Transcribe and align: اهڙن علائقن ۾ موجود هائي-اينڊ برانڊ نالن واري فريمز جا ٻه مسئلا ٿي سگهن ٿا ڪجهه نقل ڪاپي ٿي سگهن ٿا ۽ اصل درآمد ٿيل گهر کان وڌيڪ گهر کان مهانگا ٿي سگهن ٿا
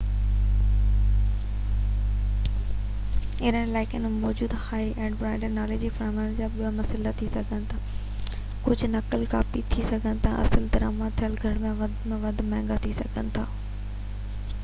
اهڙن 3.41 3.57
علائقن 3.65 4.05
۾ 4.07 4.11
موجود 4.23 4.55
هائي-اينڊ 4.61 5.19
برانڊ 5.19 5.45
نالن 5.59 5.75
واري 5.83 5.91
فريمز 5.99 6.33
جا 6.41 6.47
ٻه 6.55 6.71
مسئلا 6.79 7.13
ٿي 7.21 7.29
سگهن 7.35 7.69
ٿا 7.75 7.83
ڪجهه 7.91 8.91
نقل 8.95 9.29
ڪاپي 9.37 9.65
ٿي 9.75 9.87
سگهن 9.93 10.25
ٿا 10.27 10.35
۽ 10.39 10.43
اصل 10.47 10.67
درآمد 10.79 11.17
ٿيل 11.23 11.39
گهر 11.45 11.63
کان 11.67 11.77
وڌيڪ 11.85 12.11
گهر 12.17 12.37
کان 12.41 12.51
مهانگا 12.57 12.83
ٿي 12.89 12.99
سگهن 13.03 13.31
ٿا 13.39 13.49